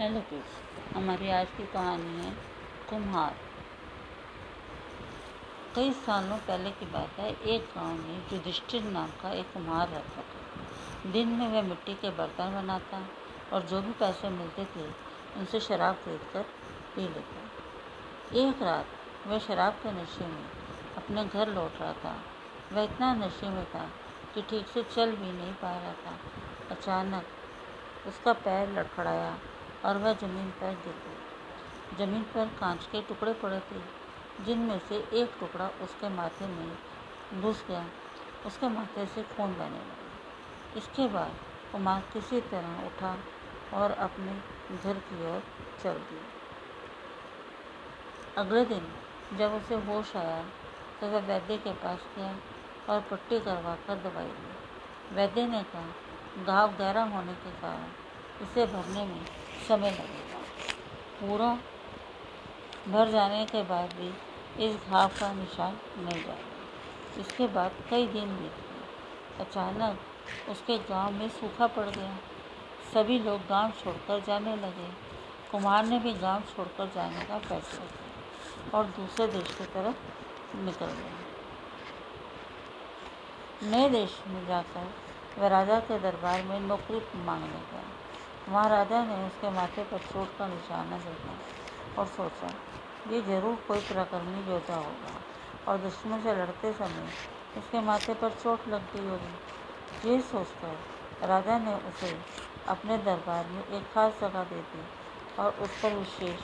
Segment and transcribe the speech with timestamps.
[0.00, 2.30] Hello kids हमारी आज की कहानी है
[2.90, 3.34] कुम्हार।
[5.74, 10.22] कई सालों पहले की बात है, एक गाँव में युधिष्ठिर नाम का एक कुम्हार रहता
[10.22, 13.02] था। दिन में वह मिट्टी के बर्तन बनाता
[13.52, 14.86] और जो भी पैसे मिलते थे,
[15.36, 16.42] उनसे शराब खरीद कर
[16.96, 18.86] पी लेता। एक रात
[19.26, 20.44] वह शराब के नशे में
[20.96, 22.22] अपने घर लौट रहा था।
[22.72, 23.90] वह इतना नशे में था
[24.34, 26.18] कि ठीक से चल भी नहीं पा रहा था।
[26.70, 27.24] अचानक
[28.06, 29.38] उसका पैर लड़खड़ाया
[29.84, 33.80] और वह ज़मीन पर गिर गई ज़मीन पर कांच के टुकड़े पड़े थे,
[34.44, 37.84] जिनमें से एक टुकड़ा उसके माथे में घुस गया।
[38.46, 41.32] उसके माथे से खून बहने लगा। इसके बाद
[41.72, 43.16] कुमार किसी तरह उठा
[43.74, 44.32] और अपने
[44.74, 45.42] घर की ओर
[45.82, 46.24] चल दिया।
[48.36, 48.84] अगले दिन
[49.38, 50.42] जब उसे होश आया
[51.00, 52.34] तो वह वैद्य के पास गया
[52.88, 57.88] और पट्टी करवा कर दवाई ली। वैद्य ने कहा, घाव गहरा होने के कारण
[58.42, 59.20] इसे भरने में
[59.68, 60.38] समय लगेगा।
[61.20, 61.58] पूरा
[62.88, 64.10] भर जाने के बाद भी
[64.66, 71.12] इस घाव का निशान नहीं जाएगा। इसके बाद कई दिन बीत गए अचानक उसके गाँव
[71.12, 72.16] में सूखा पड़ गया।
[72.94, 74.88] सभी लोग गाँव छोड़कर जाने लगे।
[75.50, 80.86] कुमार ने भी गाँव छोड़कर जाने का फैसला किया और दूसरे देश की तरफ़ निकल
[80.86, 81.16] गया।
[83.70, 84.92] नए देश में जाकर
[85.38, 87.97] वह राजा के दरबार में नौकरी मांगने गया।
[88.48, 91.32] वहाँ राजा ने उसके माथे पर चोट का निशाना देखा
[92.00, 92.48] और सोचा,
[93.10, 95.14] ये ज़रूर कोई प्रकर्मी योद्धा होगा।
[95.68, 97.08] और दुश्मन से लड़ते समय
[97.58, 102.16] उसके माथे पर चोट लग गई होगी। ये सोचकर राजा ने उसे
[102.68, 104.82] अपने दरबार में एक खास जगह दे दी
[105.38, 106.40] और उस पर विशेष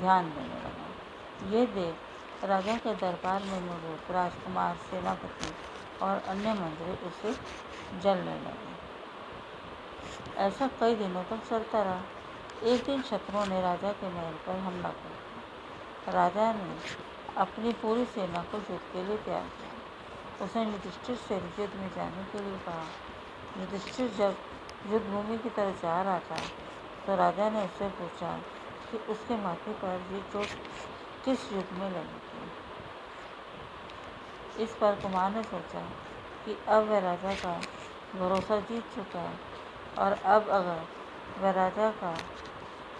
[0.00, 5.52] ध्यान देने लगा। ये देख राजा के दरबार में मौजूद राजकुमार, सेनापति
[6.02, 7.32] और अन्य मंत्री उसे
[8.02, 8.75] जलने लगे।
[10.38, 12.00] ऐसा कई दिनों तक चलता रहा।
[12.62, 16.76] एक दिन शत्रुओं ने राजा के महल पर हमला कर दिया। राजा ने
[17.36, 22.24] अपनी पूरी सेना को युद्ध के लिए तैयार किया। उसने युधिष्ठिर से युद्ध में जाने
[22.24, 22.84] के लिए कहा।
[23.60, 24.36] युधिष्ठिर जब
[24.86, 26.38] युद्ध भूमि की तरफ़ जा रहा था
[27.06, 28.38] तो राजा ने उससे पूछा
[28.90, 30.48] कि उसके माथे पर ये चोट
[31.24, 32.42] किस युद्ध में लगी थी?
[34.62, 35.80] इस पर कुमार ने सोचा
[36.44, 37.60] कि अब वह राजा का
[38.18, 39.34] भरोसा जीत चुका है।
[39.98, 40.80] और अब अगर
[41.40, 42.10] वह राजा का,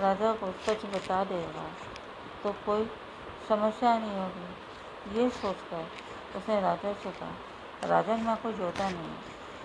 [0.00, 1.64] राजा को सच बता देगा
[2.42, 2.84] तो कोई
[3.48, 9.14] समस्या नहीं होगी। ये सोचकर उसने राजा से कहा राजन मैं कोई जोता नहीं,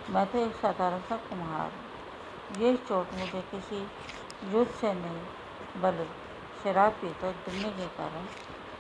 [0.10, 3.80] मैं तो एक साधारण सा कुम्हार हूँ। ये चोट मुझे किसी
[4.52, 6.08] युद्ध से नहीं, बल्कि
[6.64, 8.26] शराब पीकर गिरने के कारण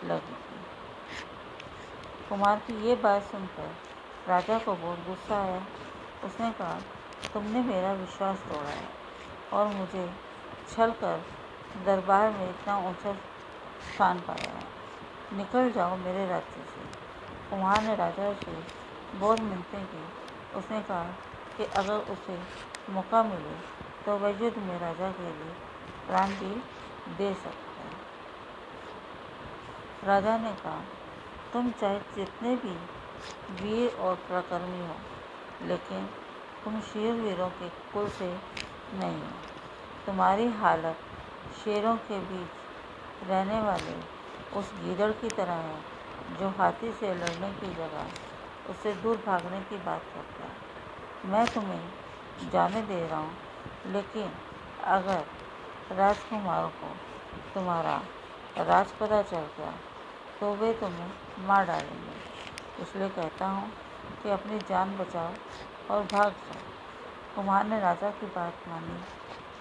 [0.09, 0.35] लगी
[2.29, 3.69] कुमार की ये बात सुनकर
[4.27, 5.61] राजा को बहुत गुस्सा आया।
[6.25, 6.79] उसने कहा
[7.33, 8.87] तुमने मेरा विश्वास तोड़ा है
[9.53, 10.09] और मुझे
[10.69, 11.23] छल कर
[11.85, 13.13] दरबार में इतना ऊँचा
[13.85, 16.83] स्थान पाया है। निकल जाओ मेरे राज्य से।
[17.49, 18.53] कुमार ने राजा से
[19.15, 20.03] बहुत मिलते की
[20.57, 21.03] उसने कहा
[21.57, 22.39] कि अगर उसे
[22.89, 23.55] मौका मिले
[24.05, 25.53] तो वह युद्ध में राजा के लिए
[26.07, 26.53] प्राण भी
[27.17, 27.93] दे सकता है।
[30.05, 30.81] राजा ने कहा,
[31.53, 32.75] तुम चाहे जितने भी
[33.61, 34.95] वीर और प्रकर्मी हो,
[35.61, 36.09] लेकिन
[36.65, 39.27] तुम शेर वीरों के कुल से नहीं हो
[40.05, 40.97] तुम्हारी हालत
[41.55, 43.93] शेरों के बीच रहने वाले
[44.59, 45.77] उस गीदड़ की तरह है,
[46.39, 52.49] जो हाथी से लड़ने की जगह उससे दूर भागने की बात करता है। मैं तुम्हें
[52.51, 53.33] जाने दे रहा हूँ,
[53.87, 54.31] लेकिन
[54.89, 56.89] अगर राजकुमारों को
[57.53, 58.01] तुम्हारा
[58.59, 59.73] राज पता चल गया
[60.39, 61.11] तो वे तुम्हें
[61.47, 62.15] मार डालेंगे।
[62.81, 63.71] इसलिए कहता हूँ
[64.23, 65.31] कि अपनी जान बचाओ
[65.91, 68.99] और भाग जाओ कुमार ने राजा की बात मानी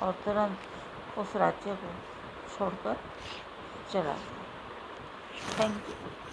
[0.03, 1.93] और तुरंत उस राज्य को
[2.57, 2.97] छोड़कर
[3.93, 4.45] चला गया।
[5.59, 6.24] Thank you